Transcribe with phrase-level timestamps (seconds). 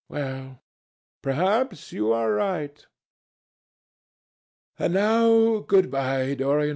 [0.09, 0.59] "Well,
[1.21, 2.83] perhaps you are right.
[4.79, 6.69] And now good bye, Dorian.